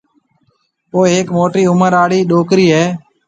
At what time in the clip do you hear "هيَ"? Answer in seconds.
2.75-2.83